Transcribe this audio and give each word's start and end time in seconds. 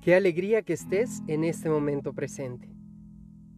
Qué 0.00 0.14
alegría 0.14 0.62
que 0.62 0.72
estés 0.72 1.22
en 1.26 1.44
este 1.44 1.68
momento 1.68 2.14
presente. 2.14 2.74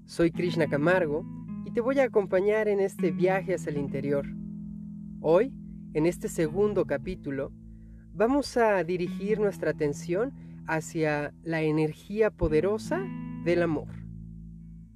Soy 0.06 0.32
Krishna 0.32 0.66
Camargo 0.66 1.24
y 1.64 1.70
te 1.70 1.80
voy 1.80 2.00
a 2.00 2.04
acompañar 2.04 2.66
en 2.66 2.80
este 2.80 3.12
viaje 3.12 3.54
hacia 3.54 3.70
el 3.70 3.76
interior. 3.76 4.26
Hoy, 5.20 5.52
en 5.94 6.04
este 6.04 6.28
segundo 6.28 6.84
capítulo, 6.84 7.52
vamos 8.12 8.56
a 8.56 8.82
dirigir 8.82 9.38
nuestra 9.38 9.70
atención 9.70 10.32
hacia 10.66 11.32
la 11.44 11.62
energía 11.62 12.32
poderosa 12.32 13.00
del 13.44 13.62
amor. 13.62 13.94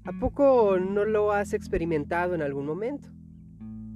¿A 0.02 0.18
poco 0.18 0.80
no 0.80 1.04
lo 1.04 1.30
has 1.30 1.52
experimentado 1.52 2.34
en 2.34 2.42
algún 2.42 2.66
momento? 2.66 3.08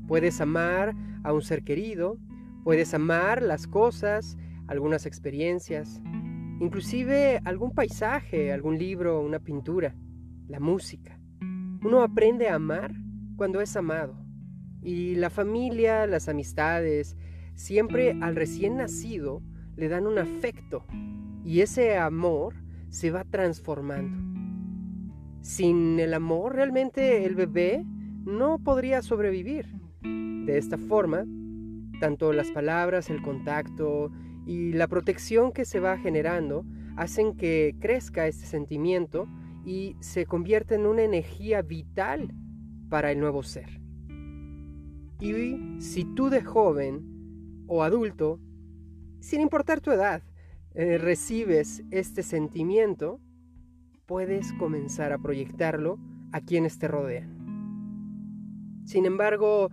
Puedes 0.07 0.41
amar 0.41 0.95
a 1.25 1.33
un 1.33 1.43
ser 1.43 1.65
querido, 1.65 2.17
puedes 2.63 2.95
amar 2.95 3.43
las 3.43 3.67
cosas, 3.67 4.39
algunas 4.69 5.05
experiencias, 5.05 6.01
inclusive 6.61 7.41
algún 7.45 7.73
paisaje, 7.73 8.53
algún 8.53 8.79
libro, 8.79 9.21
una 9.21 9.41
pintura, 9.41 9.97
la 10.47 10.61
música. 10.61 11.19
Uno 11.83 12.03
aprende 12.03 12.49
a 12.49 12.57
amar 12.57 12.93
cuando 13.37 13.61
es 13.61 13.75
amado. 13.77 14.15
Y 14.83 15.17
la 15.17 15.31
familia, 15.31 16.07
las 16.07 16.29
amistades, 16.29 17.17
siempre 17.55 18.17
al 18.21 18.37
recién 18.37 18.77
nacido 18.77 19.43
le 19.77 19.89
dan 19.89 20.07
un 20.07 20.19
afecto 20.19 20.85
y 21.45 21.61
ese 21.61 21.97
amor 21.97 22.55
se 22.91 23.11
va 23.11 23.25
transformando. 23.25 24.19
Sin 25.41 25.99
el 25.99 26.13
amor 26.13 26.55
realmente 26.55 27.25
el 27.25 27.35
bebé 27.35 27.85
no 28.25 28.59
podría 28.59 29.01
sobrevivir. 29.01 29.67
De 30.03 30.59
esta 30.59 30.77
forma, 30.77 31.25
tanto 32.01 32.33
las 32.33 32.51
palabras, 32.51 33.09
el 33.09 33.23
contacto, 33.23 34.11
y 34.47 34.73
la 34.73 34.89
protección 34.89 35.53
que 35.53 35.65
se 35.65 35.81
va 35.81 35.99
generando 35.99 36.65
hacen 36.97 37.37
que 37.37 37.77
crezca 37.81 38.27
este 38.27 38.47
sentimiento 38.47 39.29
y 39.65 39.97
se 40.01 40.27
convierta 40.27 40.75
en 40.75 40.87
una 40.87 41.03
energía 41.03 41.63
vital 41.63 42.35
para 42.89 43.13
el 43.13 43.21
nuevo 43.21 43.43
ser. 43.43 43.81
Y 45.21 45.81
si 45.81 46.05
tú 46.15 46.31
de 46.31 46.43
joven 46.43 47.65
o 47.67 47.83
adulto, 47.83 48.41
sin 49.21 49.41
importar 49.41 49.81
tu 49.81 49.91
edad, 49.93 50.23
eh, 50.75 50.99
recibes 50.99 51.83
este 51.91 52.23
sentimiento, 52.23 53.21
puedes 54.07 54.53
comenzar 54.55 55.13
a 55.13 55.19
proyectarlo 55.19 55.99
a 56.33 56.41
quienes 56.41 56.79
te 56.79 56.89
rodean. 56.89 57.41
Sin 58.85 59.05
embargo, 59.05 59.71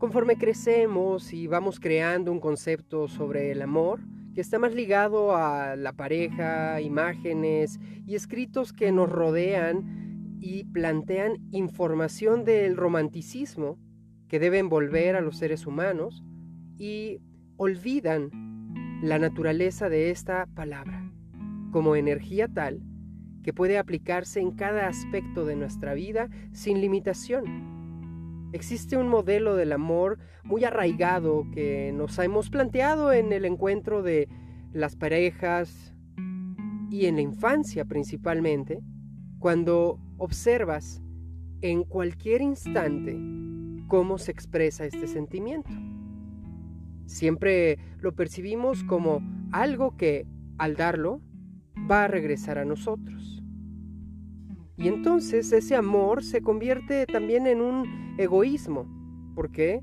Conforme 0.00 0.38
crecemos 0.38 1.34
y 1.34 1.46
vamos 1.46 1.78
creando 1.78 2.32
un 2.32 2.40
concepto 2.40 3.06
sobre 3.06 3.50
el 3.50 3.60
amor, 3.60 4.00
que 4.34 4.40
está 4.40 4.58
más 4.58 4.74
ligado 4.74 5.36
a 5.36 5.76
la 5.76 5.92
pareja, 5.92 6.80
imágenes 6.80 7.78
y 8.06 8.14
escritos 8.14 8.72
que 8.72 8.92
nos 8.92 9.10
rodean 9.10 10.38
y 10.40 10.64
plantean 10.64 11.46
información 11.52 12.46
del 12.46 12.78
romanticismo 12.78 13.78
que 14.26 14.38
debe 14.38 14.58
envolver 14.58 15.16
a 15.16 15.20
los 15.20 15.36
seres 15.36 15.66
humanos 15.66 16.24
y 16.78 17.20
olvidan 17.58 18.30
la 19.02 19.18
naturaleza 19.18 19.90
de 19.90 20.10
esta 20.10 20.46
palabra 20.46 21.12
como 21.72 21.94
energía 21.94 22.48
tal 22.48 22.80
que 23.42 23.52
puede 23.52 23.76
aplicarse 23.76 24.40
en 24.40 24.52
cada 24.52 24.88
aspecto 24.88 25.44
de 25.44 25.56
nuestra 25.56 25.92
vida 25.92 26.30
sin 26.52 26.80
limitación 26.80 27.79
Existe 28.52 28.96
un 28.96 29.08
modelo 29.08 29.54
del 29.54 29.72
amor 29.72 30.18
muy 30.42 30.64
arraigado 30.64 31.46
que 31.52 31.92
nos 31.94 32.18
hemos 32.18 32.50
planteado 32.50 33.12
en 33.12 33.32
el 33.32 33.44
encuentro 33.44 34.02
de 34.02 34.28
las 34.72 34.96
parejas 34.96 35.94
y 36.90 37.06
en 37.06 37.16
la 37.16 37.22
infancia 37.22 37.84
principalmente, 37.84 38.80
cuando 39.38 40.00
observas 40.18 41.00
en 41.60 41.84
cualquier 41.84 42.42
instante 42.42 43.16
cómo 43.86 44.18
se 44.18 44.32
expresa 44.32 44.84
este 44.84 45.06
sentimiento. 45.06 45.70
Siempre 47.06 47.78
lo 47.98 48.14
percibimos 48.14 48.82
como 48.84 49.20
algo 49.52 49.96
que, 49.96 50.26
al 50.58 50.74
darlo, 50.74 51.20
va 51.90 52.04
a 52.04 52.08
regresar 52.08 52.58
a 52.58 52.64
nosotros. 52.64 53.39
Y 54.80 54.88
entonces 54.88 55.52
ese 55.52 55.76
amor 55.76 56.24
se 56.24 56.40
convierte 56.40 57.04
también 57.06 57.46
en 57.46 57.60
un 57.60 58.14
egoísmo. 58.18 58.86
¿Por 59.34 59.50
qué? 59.50 59.82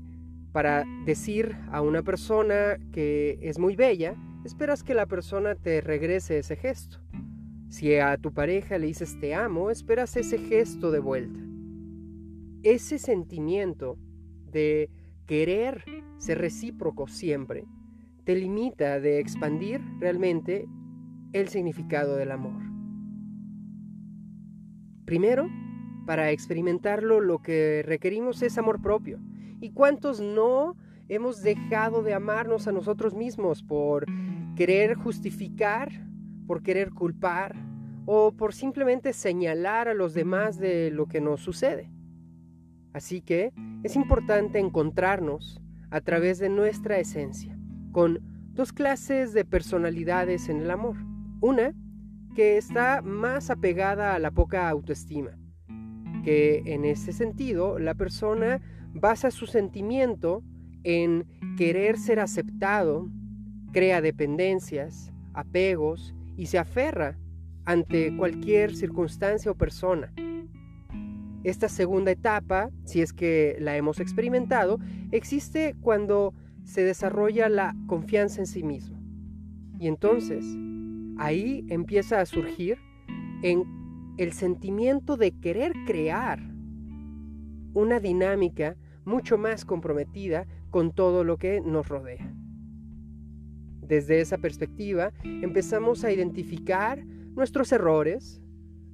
Para 0.52 0.84
decir 1.04 1.56
a 1.70 1.82
una 1.82 2.02
persona 2.02 2.78
que 2.92 3.38
es 3.40 3.58
muy 3.58 3.76
bella, 3.76 4.16
esperas 4.44 4.82
que 4.82 4.94
la 4.94 5.06
persona 5.06 5.54
te 5.54 5.80
regrese 5.80 6.38
ese 6.38 6.56
gesto. 6.56 6.98
Si 7.68 7.94
a 7.94 8.16
tu 8.16 8.32
pareja 8.32 8.76
le 8.78 8.86
dices 8.86 9.18
te 9.20 9.34
amo, 9.34 9.70
esperas 9.70 10.16
ese 10.16 10.38
gesto 10.38 10.90
de 10.90 10.98
vuelta. 10.98 11.38
Ese 12.64 12.98
sentimiento 12.98 13.98
de 14.50 14.90
querer 15.26 15.84
ser 16.16 16.38
recíproco 16.38 17.06
siempre 17.06 17.66
te 18.28 18.34
limita 18.34 19.00
de 19.00 19.20
expandir 19.20 19.80
realmente 20.00 20.68
el 21.32 21.48
significado 21.48 22.16
del 22.16 22.32
amor. 22.32 22.67
Primero, 25.08 25.48
para 26.04 26.32
experimentarlo 26.32 27.22
lo 27.22 27.38
que 27.38 27.82
requerimos 27.82 28.42
es 28.42 28.58
amor 28.58 28.82
propio. 28.82 29.18
¿Y 29.58 29.70
cuántos 29.70 30.20
no 30.20 30.76
hemos 31.08 31.40
dejado 31.40 32.02
de 32.02 32.12
amarnos 32.12 32.68
a 32.68 32.72
nosotros 32.72 33.14
mismos 33.14 33.62
por 33.62 34.04
querer 34.54 34.96
justificar, 34.96 35.90
por 36.46 36.62
querer 36.62 36.90
culpar 36.90 37.56
o 38.04 38.32
por 38.32 38.52
simplemente 38.52 39.14
señalar 39.14 39.88
a 39.88 39.94
los 39.94 40.12
demás 40.12 40.58
de 40.58 40.90
lo 40.90 41.06
que 41.06 41.22
nos 41.22 41.40
sucede? 41.40 41.90
Así 42.92 43.22
que 43.22 43.54
es 43.84 43.96
importante 43.96 44.58
encontrarnos 44.58 45.58
a 45.88 46.02
través 46.02 46.38
de 46.38 46.50
nuestra 46.50 46.98
esencia, 46.98 47.58
con 47.92 48.20
dos 48.52 48.74
clases 48.74 49.32
de 49.32 49.46
personalidades 49.46 50.50
en 50.50 50.60
el 50.60 50.70
amor. 50.70 50.96
Una 51.40 51.72
que 52.38 52.56
está 52.56 53.02
más 53.02 53.50
apegada 53.50 54.14
a 54.14 54.20
la 54.20 54.30
poca 54.30 54.68
autoestima, 54.68 55.36
que 56.22 56.62
en 56.66 56.84
ese 56.84 57.12
sentido 57.12 57.80
la 57.80 57.94
persona 57.94 58.60
basa 58.94 59.32
su 59.32 59.48
sentimiento 59.48 60.44
en 60.84 61.26
querer 61.56 61.98
ser 61.98 62.20
aceptado, 62.20 63.08
crea 63.72 64.00
dependencias, 64.00 65.12
apegos 65.34 66.14
y 66.36 66.46
se 66.46 66.58
aferra 66.58 67.18
ante 67.64 68.16
cualquier 68.16 68.76
circunstancia 68.76 69.50
o 69.50 69.56
persona. 69.56 70.14
Esta 71.42 71.68
segunda 71.68 72.12
etapa, 72.12 72.70
si 72.84 73.00
es 73.00 73.12
que 73.12 73.56
la 73.58 73.76
hemos 73.76 73.98
experimentado, 73.98 74.78
existe 75.10 75.74
cuando 75.80 76.34
se 76.62 76.84
desarrolla 76.84 77.48
la 77.48 77.74
confianza 77.88 78.42
en 78.42 78.46
sí 78.46 78.62
mismo. 78.62 78.96
Y 79.80 79.88
entonces, 79.88 80.46
ahí 81.18 81.64
empieza 81.68 82.20
a 82.20 82.26
surgir 82.26 82.78
en 83.42 83.64
el 84.18 84.32
sentimiento 84.32 85.16
de 85.16 85.32
querer 85.32 85.72
crear 85.86 86.40
una 87.74 88.00
dinámica 88.00 88.76
mucho 89.04 89.38
más 89.38 89.64
comprometida 89.64 90.46
con 90.70 90.92
todo 90.92 91.24
lo 91.24 91.38
que 91.38 91.60
nos 91.60 91.88
rodea. 91.88 92.34
Desde 93.80 94.20
esa 94.20 94.38
perspectiva 94.38 95.12
empezamos 95.24 96.04
a 96.04 96.12
identificar 96.12 97.04
nuestros 97.04 97.72
errores, 97.72 98.42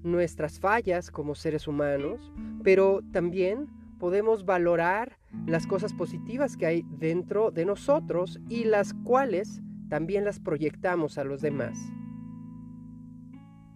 nuestras 0.03 0.61
fallas 0.61 1.11
como 1.11 1.35
seres 1.35 1.67
humanos, 1.67 2.33
pero 2.63 3.01
también 3.11 3.67
podemos 3.99 4.45
valorar 4.45 5.19
las 5.47 5.67
cosas 5.67 5.93
positivas 5.95 6.57
que 6.57 6.67
hay 6.67 6.85
dentro 6.99 7.51
de 7.51 7.65
nosotros 7.65 8.39
y 8.49 8.65
las 8.65 8.93
cuales 8.93 9.63
también 9.89 10.25
las 10.25 10.39
proyectamos 10.39 11.19
a 11.19 11.25
los 11.25 11.41
demás. 11.41 11.79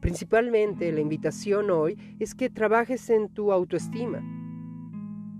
Principalmente 0.00 0.92
la 0.92 1.00
invitación 1.00 1.70
hoy 1.70 1.98
es 2.18 2.34
que 2.34 2.50
trabajes 2.50 3.10
en 3.10 3.28
tu 3.28 3.52
autoestima, 3.52 4.22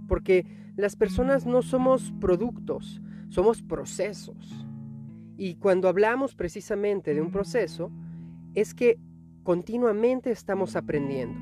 porque 0.08 0.46
las 0.76 0.96
personas 0.96 1.46
no 1.46 1.62
somos 1.62 2.12
productos, 2.20 3.00
somos 3.28 3.62
procesos. 3.62 4.66
Y 5.37 5.55
cuando 5.56 5.88
hablamos 5.88 6.34
precisamente 6.34 7.14
de 7.14 7.20
un 7.20 7.31
proceso, 7.31 7.93
es 8.55 8.75
que 8.75 8.99
continuamente 9.44 10.31
estamos 10.31 10.75
aprendiendo. 10.75 11.38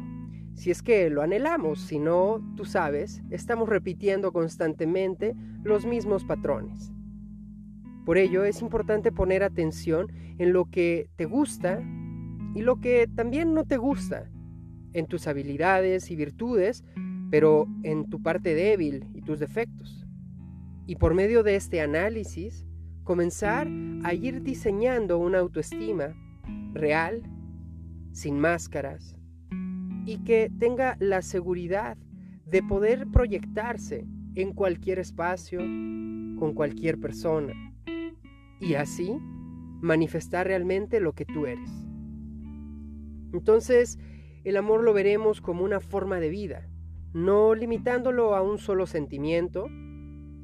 Si 0.54 0.70
es 0.70 0.82
que 0.82 1.10
lo 1.10 1.22
anhelamos, 1.22 1.80
si 1.80 1.98
no, 1.98 2.42
tú 2.56 2.64
sabes, 2.64 3.22
estamos 3.30 3.68
repitiendo 3.68 4.32
constantemente 4.32 5.34
los 5.62 5.84
mismos 5.84 6.24
patrones. 6.24 6.92
Por 8.06 8.18
ello 8.18 8.44
es 8.44 8.62
importante 8.62 9.12
poner 9.12 9.42
atención 9.42 10.12
en 10.38 10.52
lo 10.52 10.70
que 10.70 11.10
te 11.16 11.24
gusta 11.24 11.82
y 12.56 12.62
lo 12.62 12.80
que 12.80 13.06
también 13.06 13.52
no 13.52 13.64
te 13.64 13.76
gusta, 13.76 14.30
en 14.94 15.06
tus 15.06 15.26
habilidades 15.26 16.10
y 16.10 16.16
virtudes, 16.16 16.84
pero 17.30 17.68
en 17.82 18.08
tu 18.08 18.22
parte 18.22 18.54
débil 18.54 19.04
y 19.12 19.20
tus 19.20 19.38
defectos. 19.38 20.06
Y 20.86 20.96
por 20.96 21.12
medio 21.12 21.42
de 21.42 21.56
este 21.56 21.82
análisis, 21.82 22.64
comenzar 23.04 23.68
a 24.04 24.14
ir 24.14 24.42
diseñando 24.42 25.18
una 25.18 25.40
autoestima 25.40 26.14
real 26.72 27.22
sin 28.12 28.40
máscaras, 28.40 29.18
y 30.06 30.24
que 30.24 30.50
tenga 30.58 30.96
la 30.98 31.20
seguridad 31.20 31.98
de 32.46 32.62
poder 32.62 33.06
proyectarse 33.08 34.06
en 34.34 34.54
cualquier 34.54 34.98
espacio, 34.98 35.58
con 35.58 36.54
cualquier 36.54 36.98
persona, 36.98 37.52
y 38.60 38.74
así 38.74 39.12
manifestar 39.82 40.46
realmente 40.46 41.00
lo 41.00 41.12
que 41.12 41.26
tú 41.26 41.44
eres. 41.44 41.85
Entonces, 43.32 43.98
el 44.44 44.56
amor 44.56 44.84
lo 44.84 44.92
veremos 44.92 45.40
como 45.40 45.64
una 45.64 45.80
forma 45.80 46.20
de 46.20 46.28
vida, 46.28 46.68
no 47.12 47.54
limitándolo 47.54 48.36
a 48.36 48.42
un 48.42 48.58
solo 48.58 48.86
sentimiento 48.86 49.66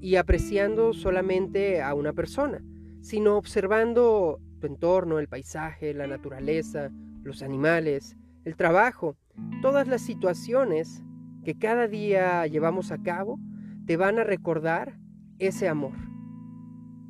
y 0.01 0.17
apreciando 0.17 0.93
solamente 0.93 1.81
a 1.81 1.95
una 1.95 2.13
persona, 2.13 2.63
sino 3.01 3.37
observando 3.37 4.41
tu 4.61 4.67
entorno, 4.67 5.19
el 5.19 5.29
paisaje, 5.29 5.95
la 5.95 6.07
naturaleza, 6.07 6.91
los 7.23 7.43
animales, 7.43 8.17
el 8.45 8.57
trabajo, 8.57 9.17
todas 9.61 9.87
las 9.87 10.03
situaciones 10.03 11.03
que 11.45 11.59
cada 11.59 11.89
día 11.89 12.47
llevamos 12.47 12.91
a 12.91 12.99
cabo 12.99 13.39
te 13.87 13.97
van 13.97 14.19
a 14.19 14.25
recordar 14.25 14.99
ese 15.39 15.69
amor. 15.69 15.95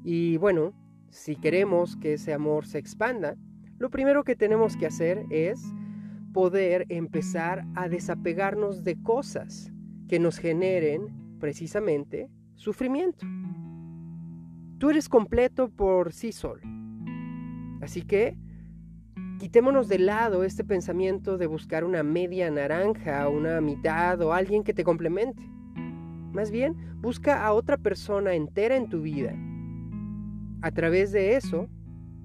Y 0.04 0.36
bueno, 0.36 0.74
si 1.10 1.36
queremos 1.36 1.96
que 1.96 2.14
ese 2.14 2.32
amor 2.32 2.66
se 2.66 2.78
expanda, 2.78 3.36
lo 3.82 3.90
primero 3.90 4.22
que 4.22 4.36
tenemos 4.36 4.76
que 4.76 4.86
hacer 4.86 5.26
es 5.30 5.60
poder 6.32 6.86
empezar 6.88 7.66
a 7.74 7.88
desapegarnos 7.88 8.84
de 8.84 9.02
cosas 9.02 9.72
que 10.08 10.20
nos 10.20 10.38
generen 10.38 11.08
precisamente 11.40 12.30
sufrimiento. 12.54 13.26
Tú 14.78 14.90
eres 14.90 15.08
completo 15.08 15.68
por 15.68 16.12
sí 16.12 16.30
solo. 16.30 16.62
Así 17.80 18.02
que 18.02 18.38
quitémonos 19.40 19.88
de 19.88 19.98
lado 19.98 20.44
este 20.44 20.62
pensamiento 20.62 21.36
de 21.36 21.48
buscar 21.48 21.82
una 21.82 22.04
media 22.04 22.52
naranja, 22.52 23.28
una 23.28 23.60
mitad 23.60 24.20
o 24.20 24.32
alguien 24.32 24.62
que 24.62 24.74
te 24.74 24.84
complemente. 24.84 25.42
Más 26.32 26.52
bien, 26.52 26.76
busca 27.00 27.44
a 27.44 27.52
otra 27.52 27.78
persona 27.78 28.34
entera 28.34 28.76
en 28.76 28.88
tu 28.88 29.02
vida. 29.02 29.34
A 30.62 30.70
través 30.70 31.10
de 31.10 31.34
eso, 31.34 31.68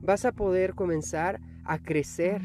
vas 0.07 0.24
a 0.24 0.31
poder 0.31 0.74
comenzar 0.74 1.42
a 1.65 1.80
crecer. 1.80 2.42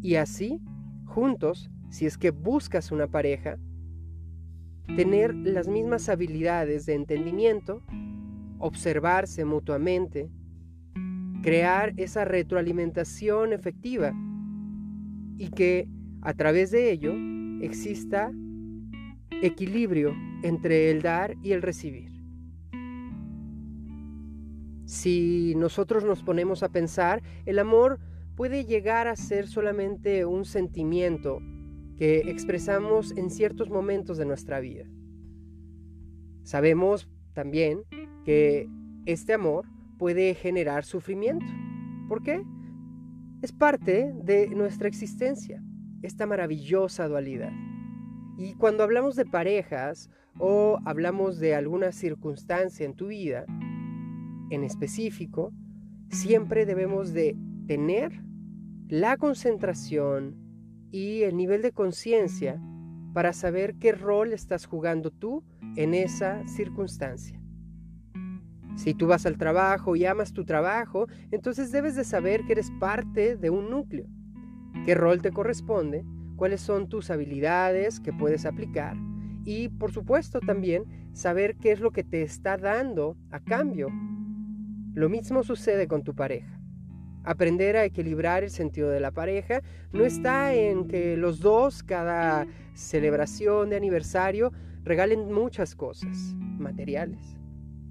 Y 0.00 0.14
así, 0.14 0.58
juntos, 1.04 1.70
si 1.90 2.06
es 2.06 2.16
que 2.16 2.30
buscas 2.30 2.90
una 2.90 3.06
pareja, 3.06 3.58
tener 4.96 5.34
las 5.34 5.68
mismas 5.68 6.08
habilidades 6.08 6.86
de 6.86 6.94
entendimiento, 6.94 7.82
observarse 8.58 9.44
mutuamente, 9.44 10.30
crear 11.42 11.92
esa 11.98 12.24
retroalimentación 12.24 13.52
efectiva 13.52 14.14
y 15.36 15.50
que 15.50 15.86
a 16.22 16.32
través 16.32 16.70
de 16.70 16.90
ello 16.90 17.12
exista 17.60 18.32
equilibrio 19.42 20.14
entre 20.42 20.90
el 20.90 21.02
dar 21.02 21.36
y 21.42 21.52
el 21.52 21.60
recibir. 21.60 22.13
Si 24.94 25.54
nosotros 25.56 26.04
nos 26.04 26.22
ponemos 26.22 26.62
a 26.62 26.68
pensar, 26.68 27.20
el 27.46 27.58
amor 27.58 27.98
puede 28.36 28.64
llegar 28.64 29.08
a 29.08 29.16
ser 29.16 29.48
solamente 29.48 30.24
un 30.24 30.44
sentimiento 30.44 31.40
que 31.98 32.18
expresamos 32.18 33.10
en 33.16 33.28
ciertos 33.28 33.70
momentos 33.70 34.18
de 34.18 34.24
nuestra 34.24 34.60
vida. 34.60 34.84
Sabemos 36.44 37.08
también 37.32 37.82
que 38.24 38.68
este 39.04 39.32
amor 39.32 39.66
puede 39.98 40.32
generar 40.32 40.84
sufrimiento. 40.84 41.44
¿Por 42.08 42.22
qué? 42.22 42.44
Es 43.42 43.50
parte 43.50 44.12
de 44.22 44.48
nuestra 44.50 44.86
existencia, 44.86 45.60
esta 46.02 46.24
maravillosa 46.24 47.08
dualidad. 47.08 47.50
Y 48.38 48.54
cuando 48.54 48.84
hablamos 48.84 49.16
de 49.16 49.26
parejas 49.26 50.08
o 50.38 50.78
hablamos 50.84 51.40
de 51.40 51.56
alguna 51.56 51.90
circunstancia 51.90 52.86
en 52.86 52.94
tu 52.94 53.08
vida, 53.08 53.44
en 54.54 54.64
específico, 54.64 55.52
siempre 56.10 56.66
debemos 56.66 57.12
de 57.12 57.36
tener 57.66 58.22
la 58.88 59.16
concentración 59.16 60.36
y 60.90 61.22
el 61.22 61.36
nivel 61.36 61.62
de 61.62 61.72
conciencia 61.72 62.60
para 63.12 63.32
saber 63.32 63.76
qué 63.76 63.92
rol 63.92 64.32
estás 64.32 64.66
jugando 64.66 65.10
tú 65.10 65.44
en 65.76 65.94
esa 65.94 66.46
circunstancia. 66.46 67.40
Si 68.76 68.94
tú 68.94 69.06
vas 69.06 69.24
al 69.26 69.38
trabajo 69.38 69.94
y 69.94 70.04
amas 70.04 70.32
tu 70.32 70.44
trabajo, 70.44 71.06
entonces 71.30 71.70
debes 71.70 71.94
de 71.94 72.04
saber 72.04 72.44
que 72.44 72.52
eres 72.52 72.70
parte 72.80 73.36
de 73.36 73.50
un 73.50 73.70
núcleo. 73.70 74.06
¿Qué 74.84 74.94
rol 74.94 75.22
te 75.22 75.30
corresponde? 75.30 76.04
cuáles 76.36 76.60
son 76.60 76.88
tus 76.88 77.10
habilidades 77.10 78.00
que 78.00 78.12
puedes 78.12 78.44
aplicar 78.44 78.96
y 79.44 79.68
por 79.68 79.92
supuesto 79.92 80.40
también 80.40 80.84
saber 81.12 81.56
qué 81.56 81.72
es 81.72 81.80
lo 81.80 81.90
que 81.90 82.02
te 82.02 82.22
está 82.22 82.56
dando 82.56 83.16
a 83.30 83.40
cambio. 83.40 83.88
Lo 84.94 85.08
mismo 85.08 85.42
sucede 85.42 85.88
con 85.88 86.04
tu 86.04 86.14
pareja. 86.14 86.60
Aprender 87.24 87.76
a 87.76 87.84
equilibrar 87.84 88.44
el 88.44 88.50
sentido 88.50 88.90
de 88.90 89.00
la 89.00 89.10
pareja 89.10 89.60
no 89.92 90.04
está 90.04 90.54
en 90.54 90.86
que 90.86 91.16
los 91.16 91.40
dos 91.40 91.82
cada 91.82 92.46
celebración 92.74 93.70
de 93.70 93.76
aniversario 93.76 94.52
regalen 94.84 95.32
muchas 95.32 95.74
cosas 95.74 96.36
materiales. 96.58 97.36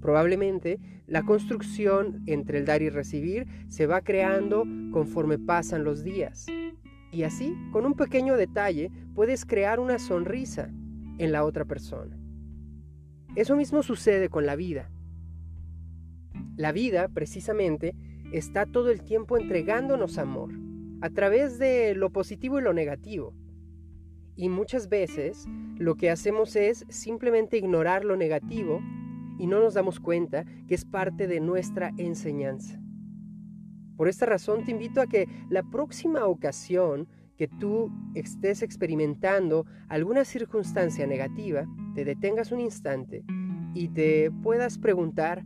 Probablemente 0.00 0.78
la 1.06 1.24
construcción 1.24 2.22
entre 2.26 2.58
el 2.58 2.64
dar 2.64 2.80
y 2.80 2.88
recibir 2.88 3.46
se 3.68 3.86
va 3.86 4.00
creando 4.00 4.64
conforme 4.90 5.38
pasan 5.38 5.84
los 5.84 6.04
días. 6.04 6.46
Y 7.12 7.24
así, 7.24 7.54
con 7.70 7.84
un 7.84 7.94
pequeño 7.94 8.36
detalle, 8.36 8.90
puedes 9.14 9.44
crear 9.44 9.78
una 9.78 9.98
sonrisa 9.98 10.70
en 11.18 11.32
la 11.32 11.44
otra 11.44 11.66
persona. 11.66 12.18
Eso 13.36 13.56
mismo 13.56 13.82
sucede 13.82 14.30
con 14.30 14.46
la 14.46 14.56
vida. 14.56 14.90
La 16.56 16.72
vida, 16.72 17.08
precisamente, 17.08 17.94
está 18.32 18.66
todo 18.66 18.90
el 18.90 19.02
tiempo 19.02 19.36
entregándonos 19.36 20.18
amor, 20.18 20.52
a 21.00 21.10
través 21.10 21.58
de 21.58 21.94
lo 21.94 22.10
positivo 22.10 22.58
y 22.58 22.62
lo 22.62 22.72
negativo. 22.72 23.34
Y 24.36 24.48
muchas 24.48 24.88
veces 24.88 25.46
lo 25.76 25.96
que 25.96 26.10
hacemos 26.10 26.56
es 26.56 26.84
simplemente 26.88 27.56
ignorar 27.56 28.04
lo 28.04 28.16
negativo 28.16 28.80
y 29.38 29.46
no 29.46 29.60
nos 29.60 29.74
damos 29.74 30.00
cuenta 30.00 30.44
que 30.68 30.74
es 30.74 30.84
parte 30.84 31.26
de 31.26 31.40
nuestra 31.40 31.92
enseñanza. 31.98 32.80
Por 33.96 34.08
esta 34.08 34.26
razón 34.26 34.64
te 34.64 34.70
invito 34.70 35.00
a 35.00 35.06
que 35.06 35.28
la 35.50 35.62
próxima 35.62 36.26
ocasión 36.26 37.08
que 37.36 37.48
tú 37.48 37.90
estés 38.14 38.62
experimentando 38.62 39.66
alguna 39.88 40.24
circunstancia 40.24 41.06
negativa, 41.06 41.66
te 41.94 42.04
detengas 42.04 42.52
un 42.52 42.60
instante 42.60 43.24
y 43.74 43.88
te 43.88 44.30
puedas 44.30 44.78
preguntar, 44.78 45.44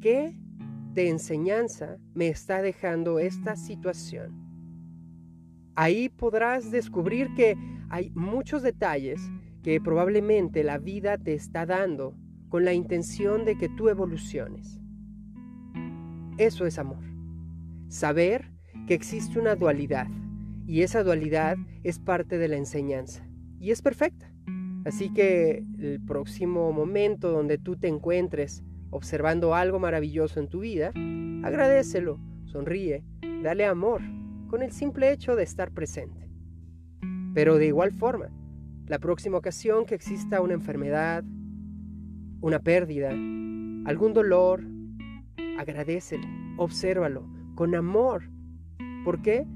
¿qué 0.00 0.34
de 0.94 1.08
enseñanza 1.08 1.98
me 2.14 2.28
está 2.28 2.62
dejando 2.62 3.18
esta 3.18 3.56
situación? 3.56 4.32
Ahí 5.74 6.08
podrás 6.08 6.70
descubrir 6.70 7.34
que 7.34 7.56
hay 7.88 8.10
muchos 8.14 8.62
detalles 8.62 9.20
que 9.62 9.80
probablemente 9.80 10.64
la 10.64 10.78
vida 10.78 11.18
te 11.18 11.34
está 11.34 11.66
dando 11.66 12.14
con 12.48 12.64
la 12.64 12.72
intención 12.72 13.44
de 13.44 13.56
que 13.56 13.68
tú 13.68 13.88
evoluciones. 13.88 14.80
Eso 16.38 16.66
es 16.66 16.78
amor 16.78 17.08
saber 17.88 18.50
que 18.86 18.94
existe 18.94 19.38
una 19.38 19.56
dualidad 19.56 20.06
y 20.66 20.82
esa 20.82 21.02
dualidad 21.02 21.56
es 21.82 21.98
parte 21.98 22.38
de 22.38 22.48
la 22.48 22.56
enseñanza 22.56 23.26
y 23.58 23.70
es 23.70 23.82
perfecta. 23.82 24.32
Así 24.84 25.12
que 25.12 25.64
el 25.78 26.00
próximo 26.06 26.72
momento 26.72 27.32
donde 27.32 27.58
tú 27.58 27.76
te 27.76 27.88
encuentres 27.88 28.62
observando 28.90 29.54
algo 29.54 29.78
maravilloso 29.78 30.40
en 30.40 30.48
tu 30.48 30.60
vida, 30.60 30.92
agradecelo, 31.42 32.18
sonríe, 32.46 33.04
dale 33.42 33.64
amor 33.66 34.00
con 34.48 34.62
el 34.62 34.72
simple 34.72 35.12
hecho 35.12 35.36
de 35.36 35.42
estar 35.42 35.70
presente. 35.70 36.28
Pero 37.34 37.56
de 37.56 37.66
igual 37.66 37.92
forma, 37.92 38.30
la 38.86 38.98
próxima 38.98 39.36
ocasión 39.38 39.84
que 39.84 39.94
exista 39.94 40.40
una 40.40 40.54
enfermedad, 40.54 41.22
una 42.40 42.58
pérdida, 42.58 43.10
algún 43.10 44.14
dolor, 44.14 44.62
agradecele, 45.58 46.26
obsérvalo, 46.56 47.28
con 47.54 47.74
amor. 47.74 48.30
porque 49.04 49.46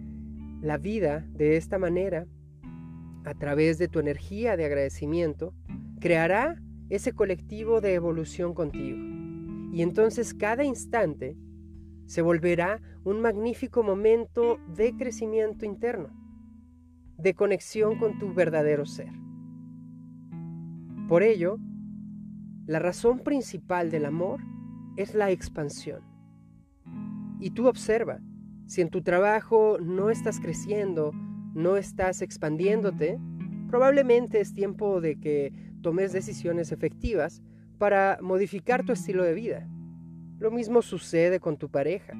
La 0.61 0.79
vida 0.79 1.27
de 1.35 1.57
esta 1.57 1.79
manera, 1.79 2.27
a 3.25 3.35
través 3.35 3.79
de 3.79 3.89
tu 3.89 3.99
energía 3.99 4.57
de 4.57 4.65
agradecimiento, 4.65 5.55
creará 5.99 6.61
ese 6.89 7.13
colectivo 7.13 7.81
de 7.81 7.95
evolución 7.95 8.55
contigo. 8.55 9.12
Y 9.73 9.81
entonces 9.81 10.35
cada 10.35 10.65
instante 10.65 11.37
se 12.05 12.21
volverá 12.21 12.81
un 13.05 13.23
magnífico 13.23 13.83
momento 13.83 14.59
de 14.77 14.95
crecimiento 14.95 15.65
interno, 15.65 16.11
de 17.17 17.35
conexión 17.35 17.99
con 17.99 18.19
tu 18.19 18.35
verdadero 18.35 18.85
ser. 18.85 19.11
Por 21.09 21.23
ello, 21.23 21.59
la 22.67 22.79
razón 22.79 23.21
principal 23.21 23.91
del 23.91 24.05
amor 24.05 24.41
es 24.97 25.15
la 25.15 25.31
expansión. 25.31 26.03
Y 27.41 27.51
tú 27.51 27.67
observa, 27.67 28.21
Si 28.67 28.81
en 28.81 28.89
tu 28.89 29.03
trabajo 29.03 29.79
no 29.81 30.09
estás 30.09 30.41
creciendo, 30.41 31.13
no 31.53 31.77
estás 31.77 32.23
expandiéndote, 32.23 33.19
probablemente 33.69 34.41
es 34.41 34.55
tiempo 34.55 35.01
de 35.01 35.19
que 35.19 35.53
tomes 35.83 36.13
decisiones 36.13 36.73
efectivas 36.73 37.43
para 37.83 38.21
modificar 38.23 38.85
tu 38.85 38.93
estilo 38.93 39.25
de 39.25 39.35
vida. 39.35 39.69
Lo 40.39 40.53
mismo 40.53 40.83
sucede 40.83 41.41
con 41.41 41.57
tu 41.57 41.69
pareja. 41.69 42.13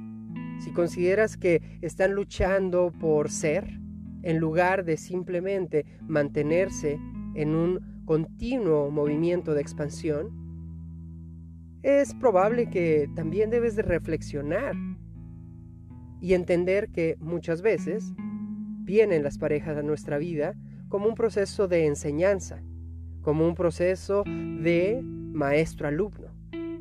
Si 0.59 0.73
consideras 0.73 1.37
que 1.37 1.79
están 1.83 2.15
luchando 2.15 2.91
por 2.91 3.31
ser, 3.31 3.79
en 4.25 4.39
lugar 4.39 4.85
de 4.85 4.97
simplemente 4.97 5.87
mantenerse 6.01 6.99
en 7.37 7.55
un 7.55 8.03
continuo 8.07 8.91
movimiento 8.91 9.55
de 9.55 9.61
expansión, 9.61 10.33
es 11.85 12.13
probable 12.15 12.69
que 12.69 13.09
también 13.15 13.49
debes 13.49 13.77
de 13.77 13.83
reflexionar 13.83 14.75
y 16.21 16.35
entender 16.35 16.89
que 16.91 17.15
muchas 17.21 17.63
veces 17.63 18.13
vienen 18.83 19.23
las 19.23 19.39
parejas 19.39 19.77
a 19.77 19.85
nuestra 19.85 20.19
vida 20.19 20.55
como 20.89 21.07
un 21.07 21.15
proceso 21.15 21.69
de 21.69 21.87
enseñanza, 21.87 22.65
como 23.21 23.47
un 23.47 23.55
proceso 23.55 24.25
de 24.27 25.05
maestro-alumno 25.33 26.29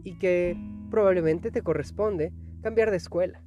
y 0.03 0.13
que 0.13 0.57
probablemente 0.89 1.51
te 1.51 1.61
corresponde 1.61 2.31
cambiar 2.61 2.91
de 2.91 2.97
escuela. 2.97 3.41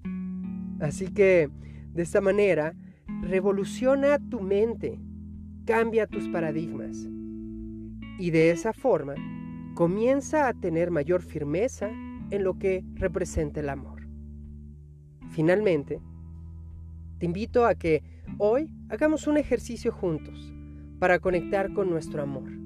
Así 0.81 1.09
que 1.09 1.51
de 1.93 2.03
esta 2.03 2.21
manera 2.21 2.75
revoluciona 3.23 4.19
tu 4.19 4.41
mente, 4.41 4.99
cambia 5.65 6.07
tus 6.07 6.29
paradigmas 6.29 7.09
y 8.19 8.31
de 8.31 8.51
esa 8.51 8.73
forma 8.73 9.15
comienza 9.75 10.49
a 10.49 10.55
tener 10.55 10.91
mayor 10.91 11.23
firmeza 11.23 11.91
en 12.31 12.45
lo 12.45 12.59
que 12.59 12.85
representa 12.95 13.61
el 13.61 13.69
amor. 13.69 14.07
Finalmente, 15.31 16.01
te 17.19 17.27
invito 17.27 17.67
a 17.67 17.75
que 17.75 18.03
hoy 18.39 18.71
hagamos 18.89 19.27
un 19.27 19.37
ejercicio 19.37 19.93
juntos 19.93 20.53
para 20.99 21.19
conectar 21.19 21.73
con 21.73 21.91
nuestro 21.91 22.23
amor. 22.23 22.64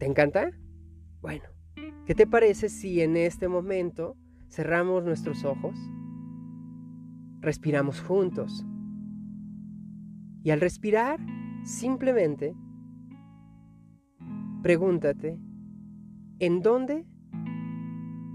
¿Te 0.00 0.06
encanta? 0.06 0.50
Bueno, 1.20 1.44
¿qué 2.06 2.14
te 2.14 2.26
parece 2.26 2.70
si 2.70 3.02
en 3.02 3.16
este 3.16 3.46
momento 3.48 4.16
cerramos 4.48 5.04
nuestros 5.04 5.44
ojos? 5.44 5.78
Respiramos 7.40 8.00
juntos. 8.00 8.66
Y 10.42 10.50
al 10.50 10.60
respirar, 10.60 11.20
simplemente 11.62 12.56
pregúntate, 14.62 15.38
¿en 16.38 16.62
dónde 16.62 17.06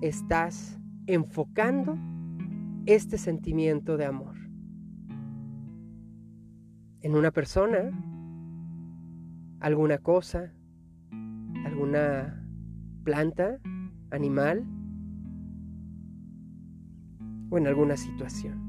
estás 0.01 0.79
enfocando 1.07 1.97
este 2.85 3.17
sentimiento 3.17 3.97
de 3.97 4.05
amor. 4.05 4.35
En 7.01 7.15
una 7.15 7.31
persona, 7.31 7.91
alguna 9.59 9.97
cosa, 9.97 10.54
alguna 11.75 12.41
planta, 13.03 13.59
animal 14.11 14.65
o 17.49 17.57
en 17.57 17.67
alguna 17.67 17.97
situación. 17.97 18.63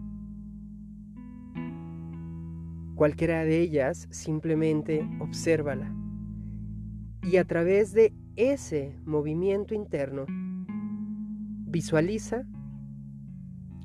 Cualquiera 2.97 3.45
de 3.45 3.61
ellas, 3.61 4.09
simplemente 4.11 5.09
obsérvala. 5.21 5.95
Y 7.23 7.37
a 7.37 7.45
través 7.45 7.93
de 7.93 8.13
ese 8.35 8.99
movimiento 9.05 9.75
interno, 9.75 10.27
Visualiza 11.69 12.47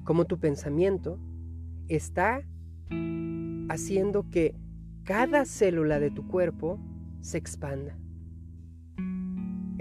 cómo 0.06 0.26
tu 0.26 0.40
pensamiento 0.40 1.20
está 1.90 2.42
haciendo 3.70 4.30
que 4.30 4.56
cada 5.04 5.46
célula 5.46 6.00
de 6.00 6.12
tu 6.12 6.28
cuerpo 6.28 6.80
se 7.22 7.38
expanda. 7.38 7.98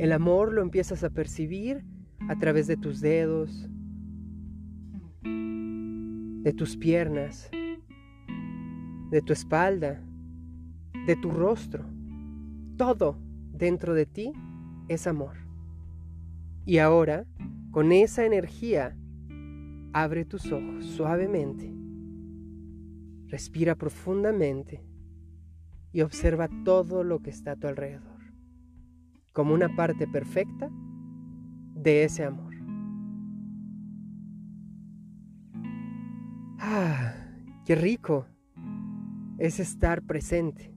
El 0.01 0.13
amor 0.13 0.55
lo 0.55 0.63
empiezas 0.63 1.05
a 1.05 1.11
percibir 1.11 1.85
a 2.27 2.39
través 2.39 2.67
de 2.67 2.79
tus 2.79 3.03
dedos, 3.03 3.69
de 5.23 6.55
tus 6.57 6.79
piernas, 6.79 7.51
de 9.11 9.21
tu 9.21 9.35
espalda, 9.35 10.03
de 11.07 11.17
tu 11.17 11.31
rostro. 11.31 11.85
Todo 12.79 13.19
dentro 13.53 13.93
de 13.93 14.07
ti 14.07 14.33
es 14.89 15.07
amor. 15.07 15.37
Y 16.65 16.79
ahora 16.79 17.27
con 17.71 17.93
esa 17.93 18.25
energía, 18.25 18.97
abre 19.93 20.25
tus 20.25 20.51
ojos 20.51 20.87
suavemente, 20.87 21.71
respira 23.27 23.75
profundamente 23.75 24.83
y 25.93 26.01
observa 26.01 26.49
todo 26.65 27.05
lo 27.05 27.21
que 27.21 27.29
está 27.29 27.53
a 27.53 27.57
tu 27.57 27.67
alrededor, 27.67 28.20
como 29.33 29.55
una 29.55 29.75
parte 29.77 30.07
perfecta 30.07 30.71
de 31.75 32.05
ese 32.05 32.25
amor. 32.25 32.55
Ah, 36.59 37.15
qué 37.65 37.75
rico 37.75 38.27
es 39.39 39.61
estar 39.61 40.03
presente. 40.03 40.75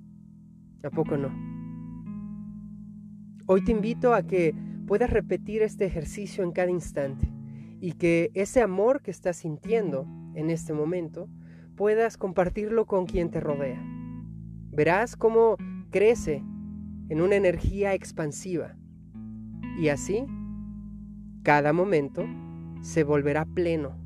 ¿A 0.83 0.89
poco 0.89 1.17
no? 1.17 1.29
Hoy 3.45 3.63
te 3.63 3.71
invito 3.71 4.13
a 4.13 4.23
que 4.23 4.55
puedas 4.87 5.09
repetir 5.09 5.61
este 5.61 5.85
ejercicio 5.85 6.43
en 6.43 6.51
cada 6.51 6.69
instante 6.69 7.31
y 7.81 7.93
que 7.93 8.31
ese 8.33 8.61
amor 8.61 9.01
que 9.01 9.11
estás 9.11 9.37
sintiendo 9.37 10.07
en 10.35 10.49
este 10.49 10.73
momento 10.73 11.29
puedas 11.75 12.17
compartirlo 12.17 12.85
con 12.85 13.05
quien 13.05 13.29
te 13.29 13.39
rodea. 13.41 13.83
Verás 14.71 15.15
cómo 15.15 15.57
crece 15.91 16.43
en 17.09 17.21
una 17.21 17.35
energía 17.35 17.93
expansiva 17.93 18.75
y 19.79 19.89
así 19.89 20.25
cada 21.43 21.73
momento 21.73 22.25
se 22.81 23.03
volverá 23.03 23.45
pleno 23.45 23.97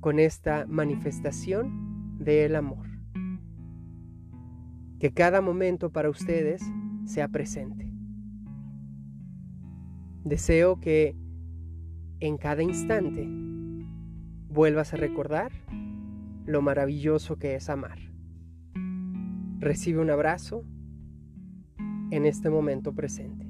con 0.00 0.18
esta 0.18 0.66
manifestación 0.66 2.16
del 2.18 2.56
amor. 2.56 2.86
Que 4.98 5.12
cada 5.12 5.40
momento 5.40 5.90
para 5.90 6.08
ustedes 6.08 6.62
sea 7.04 7.28
presente. 7.28 7.92
Deseo 10.24 10.80
que 10.80 11.16
en 12.20 12.38
cada 12.38 12.62
instante 12.62 13.28
vuelvas 14.48 14.94
a 14.94 14.96
recordar 14.96 15.50
lo 16.46 16.62
maravilloso 16.62 17.36
que 17.36 17.54
es 17.54 17.68
amar. 17.68 17.98
Recibe 19.58 20.00
un 20.00 20.10
abrazo 20.10 20.64
en 22.12 22.26
este 22.26 22.50
momento 22.50 22.92
presente. 22.92 23.41